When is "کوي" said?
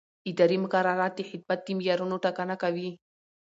2.63-2.89